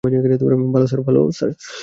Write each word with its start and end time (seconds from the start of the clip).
ভালো, 1.03 1.21
স্যার। 1.31 1.51